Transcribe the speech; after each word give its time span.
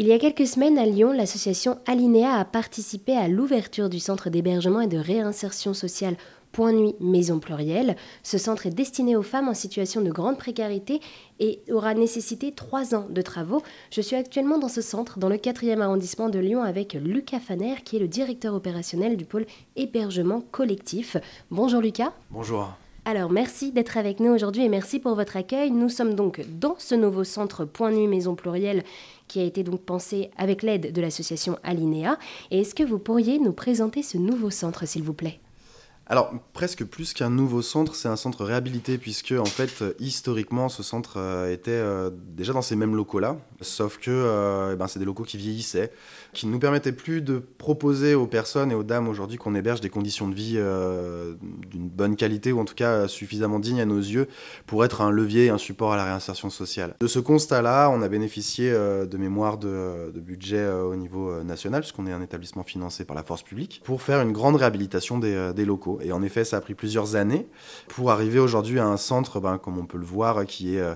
Il 0.00 0.06
y 0.06 0.12
a 0.12 0.18
quelques 0.20 0.46
semaines 0.46 0.78
à 0.78 0.86
Lyon, 0.86 1.10
l'association 1.10 1.78
Alinéa 1.84 2.34
a 2.34 2.44
participé 2.44 3.16
à 3.16 3.26
l'ouverture 3.26 3.88
du 3.88 3.98
centre 3.98 4.30
d'hébergement 4.30 4.80
et 4.80 4.86
de 4.86 4.96
réinsertion 4.96 5.74
sociale 5.74 6.16
Point 6.52 6.70
Nuit 6.70 6.94
Maison 7.00 7.40
Plurielle. 7.40 7.96
Ce 8.22 8.38
centre 8.38 8.66
est 8.68 8.70
destiné 8.70 9.16
aux 9.16 9.24
femmes 9.24 9.48
en 9.48 9.54
situation 9.54 10.00
de 10.00 10.12
grande 10.12 10.38
précarité 10.38 11.00
et 11.40 11.62
aura 11.72 11.94
nécessité 11.94 12.52
trois 12.52 12.94
ans 12.94 13.08
de 13.10 13.22
travaux. 13.22 13.60
Je 13.90 14.00
suis 14.00 14.14
actuellement 14.14 14.58
dans 14.58 14.68
ce 14.68 14.82
centre, 14.82 15.18
dans 15.18 15.28
le 15.28 15.34
4e 15.34 15.80
arrondissement 15.80 16.28
de 16.28 16.38
Lyon, 16.38 16.62
avec 16.62 16.94
Lucas 16.94 17.40
Faner, 17.40 17.74
qui 17.84 17.96
est 17.96 18.00
le 18.00 18.06
directeur 18.06 18.54
opérationnel 18.54 19.16
du 19.16 19.24
pôle 19.24 19.46
hébergement 19.74 20.42
collectif. 20.52 21.16
Bonjour 21.50 21.80
Lucas. 21.80 22.12
Bonjour. 22.30 22.68
Alors 23.10 23.30
merci 23.30 23.72
d'être 23.72 23.96
avec 23.96 24.20
nous 24.20 24.30
aujourd'hui 24.30 24.66
et 24.66 24.68
merci 24.68 24.98
pour 24.98 25.14
votre 25.14 25.38
accueil. 25.38 25.70
Nous 25.70 25.88
sommes 25.88 26.12
donc 26.12 26.44
dans 26.60 26.74
ce 26.76 26.94
nouveau 26.94 27.24
centre 27.24 27.64
Point 27.64 27.92
Nuit 27.92 28.06
Maison 28.06 28.34
Plurielle 28.34 28.84
qui 29.28 29.40
a 29.40 29.44
été 29.44 29.62
donc 29.62 29.80
pensé 29.80 30.30
avec 30.36 30.62
l'aide 30.62 30.92
de 30.92 31.00
l'association 31.00 31.58
Alinéa. 31.62 32.18
Et 32.50 32.60
est-ce 32.60 32.74
que 32.74 32.82
vous 32.82 32.98
pourriez 32.98 33.38
nous 33.38 33.54
présenter 33.54 34.02
ce 34.02 34.18
nouveau 34.18 34.50
centre 34.50 34.86
s'il 34.86 35.04
vous 35.04 35.14
plaît? 35.14 35.40
Alors, 36.10 36.32
presque 36.54 36.84
plus 36.84 37.12
qu'un 37.12 37.28
nouveau 37.28 37.60
centre, 37.60 37.94
c'est 37.94 38.08
un 38.08 38.16
centre 38.16 38.42
réhabilité, 38.42 38.96
puisque, 38.96 39.34
en 39.38 39.44
fait, 39.44 39.84
historiquement, 40.00 40.70
ce 40.70 40.82
centre 40.82 41.18
euh, 41.18 41.52
était 41.52 41.70
euh, 41.70 42.08
déjà 42.12 42.54
dans 42.54 42.62
ces 42.62 42.76
mêmes 42.76 42.96
locaux-là, 42.96 43.36
sauf 43.60 43.98
que 43.98 44.10
euh, 44.10 44.72
eh 44.72 44.76
ben, 44.76 44.86
c'est 44.86 44.98
des 44.98 45.04
locaux 45.04 45.24
qui 45.24 45.36
vieillissaient, 45.36 45.92
qui 46.32 46.46
ne 46.46 46.52
nous 46.52 46.58
permettaient 46.58 46.92
plus 46.92 47.20
de 47.20 47.42
proposer 47.58 48.14
aux 48.14 48.26
personnes 48.26 48.72
et 48.72 48.74
aux 48.74 48.84
dames 48.84 49.06
aujourd'hui 49.06 49.36
qu'on 49.36 49.54
héberge 49.54 49.82
des 49.82 49.90
conditions 49.90 50.28
de 50.28 50.34
vie 50.34 50.54
d'une 51.70 51.88
bonne 51.90 52.16
qualité, 52.16 52.52
ou 52.52 52.60
en 52.60 52.64
tout 52.64 52.74
cas 52.74 53.06
suffisamment 53.06 53.58
dignes 53.58 53.82
à 53.82 53.86
nos 53.86 53.98
yeux, 53.98 54.28
pour 54.66 54.86
être 54.86 55.02
un 55.02 55.10
levier 55.10 55.46
et 55.46 55.50
un 55.50 55.58
support 55.58 55.92
à 55.92 55.96
la 55.96 56.04
réinsertion 56.04 56.48
sociale. 56.48 56.94
De 57.00 57.06
ce 57.06 57.18
constat-là, 57.18 57.90
on 57.90 58.00
a 58.00 58.08
bénéficié 58.08 58.70
de 58.70 59.16
mémoire 59.16 59.58
de, 59.58 60.12
budget 60.16 60.68
au 60.70 60.96
niveau 60.96 61.42
national, 61.42 61.82
puisqu'on 61.82 62.06
est 62.06 62.12
un 62.12 62.22
établissement 62.22 62.62
financé 62.62 63.04
par 63.04 63.16
la 63.16 63.22
force 63.22 63.42
publique, 63.42 63.82
pour 63.84 64.00
faire 64.00 64.22
une 64.22 64.32
grande 64.32 64.56
réhabilitation 64.56 65.18
des 65.18 65.64
locaux. 65.64 65.97
Et 66.02 66.12
en 66.12 66.22
effet, 66.22 66.44
ça 66.44 66.58
a 66.58 66.60
pris 66.60 66.74
plusieurs 66.74 67.16
années 67.16 67.46
pour 67.88 68.10
arriver 68.10 68.38
aujourd'hui 68.38 68.78
à 68.78 68.86
un 68.86 68.96
centre, 68.96 69.40
ben, 69.40 69.58
comme 69.58 69.78
on 69.78 69.86
peut 69.86 69.98
le 69.98 70.04
voir, 70.04 70.46
qui 70.46 70.74
est 70.74 70.80
euh, 70.80 70.94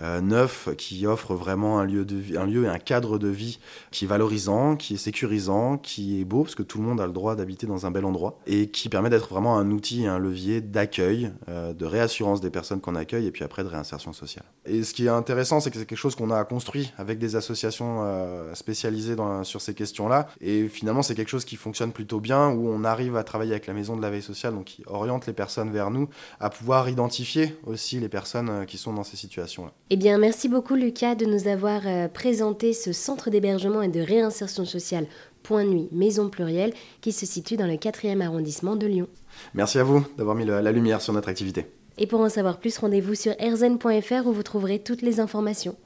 euh, 0.00 0.20
neuf, 0.20 0.68
qui 0.76 1.06
offre 1.06 1.34
vraiment 1.34 1.78
un 1.78 1.84
lieu, 1.84 2.04
de 2.04 2.16
vie, 2.16 2.36
un 2.36 2.48
et 2.50 2.66
un 2.66 2.78
cadre 2.78 3.18
de 3.18 3.28
vie 3.28 3.58
qui 3.90 4.06
est 4.06 4.08
valorisant, 4.08 4.76
qui 4.76 4.94
est 4.94 4.96
sécurisant, 4.96 5.76
qui 5.76 6.20
est 6.20 6.24
beau, 6.24 6.42
parce 6.42 6.54
que 6.54 6.62
tout 6.62 6.78
le 6.78 6.84
monde 6.84 7.00
a 7.00 7.06
le 7.06 7.12
droit 7.12 7.36
d'habiter 7.36 7.66
dans 7.66 7.86
un 7.86 7.90
bel 7.90 8.04
endroit, 8.04 8.38
et 8.46 8.68
qui 8.68 8.88
permet 8.88 9.10
d'être 9.10 9.28
vraiment 9.28 9.58
un 9.58 9.70
outil 9.70 10.06
un 10.06 10.18
levier 10.18 10.60
d'accueil, 10.60 11.32
euh, 11.48 11.72
de 11.72 11.84
réassurance 11.84 12.40
des 12.40 12.50
personnes 12.50 12.80
qu'on 12.80 12.94
accueille, 12.94 13.26
et 13.26 13.30
puis 13.30 13.44
après 13.44 13.62
de 13.62 13.68
réinsertion 13.68 14.12
sociale. 14.12 14.44
Et 14.64 14.82
ce 14.84 14.94
qui 14.94 15.06
est 15.06 15.10
intéressant, 15.10 15.60
c'est 15.60 15.70
que 15.70 15.78
c'est 15.78 15.86
quelque 15.86 15.98
chose 15.98 16.14
qu'on 16.14 16.30
a 16.30 16.44
construit 16.44 16.92
avec 16.96 17.18
des 17.18 17.36
associations 17.36 17.80
spécialisées 18.54 19.16
sur 19.42 19.60
ces 19.60 19.74
questions-là, 19.74 20.28
et 20.40 20.68
finalement 20.68 21.02
c'est 21.02 21.14
quelque 21.14 21.28
chose 21.28 21.44
qui 21.44 21.56
fonctionne 21.56 21.92
plutôt 21.92 22.20
bien, 22.20 22.48
où 22.48 22.68
on 22.68 22.84
arrive 22.84 23.16
à 23.16 23.24
travailler 23.24 23.52
avec 23.52 23.66
la 23.66 23.74
maison 23.74 23.96
de 23.96 24.02
la 24.02 24.10
veille 24.10 24.22
sociale, 24.22 24.39
donc 24.48 24.64
qui 24.64 24.82
oriente 24.86 25.26
les 25.26 25.32
personnes 25.32 25.70
vers 25.70 25.90
nous, 25.90 26.08
à 26.40 26.48
pouvoir 26.48 26.88
identifier 26.88 27.56
aussi 27.66 28.00
les 28.00 28.08
personnes 28.08 28.64
qui 28.66 28.78
sont 28.78 28.92
dans 28.92 29.04
ces 29.04 29.16
situations-là. 29.16 29.72
Eh 29.90 29.96
bien, 29.96 30.18
merci 30.18 30.48
beaucoup 30.48 30.74
Lucas 30.74 31.14
de 31.14 31.26
nous 31.26 31.48
avoir 31.48 31.82
euh, 31.86 32.08
présenté 32.08 32.72
ce 32.72 32.92
centre 32.92 33.28
d'hébergement 33.28 33.82
et 33.82 33.88
de 33.88 34.00
réinsertion 34.00 34.64
sociale 34.64 35.06
Point 35.42 35.64
Nuit 35.64 35.88
Maison 35.92 36.28
Plurielle 36.28 36.72
qui 37.00 37.12
se 37.12 37.26
situe 37.26 37.56
dans 37.56 37.66
le 37.66 37.74
4e 37.74 38.20
arrondissement 38.20 38.76
de 38.76 38.86
Lyon. 38.86 39.08
Merci 39.54 39.78
à 39.78 39.84
vous 39.84 40.06
d'avoir 40.16 40.36
mis 40.36 40.44
la 40.44 40.72
lumière 40.72 41.00
sur 41.00 41.12
notre 41.12 41.28
activité. 41.28 41.66
Et 41.98 42.06
pour 42.06 42.20
en 42.20 42.28
savoir 42.28 42.58
plus, 42.58 42.78
rendez-vous 42.78 43.14
sur 43.14 43.34
erzen.fr 43.38 44.26
où 44.26 44.32
vous 44.32 44.42
trouverez 44.42 44.78
toutes 44.78 45.02
les 45.02 45.20
informations. 45.20 45.76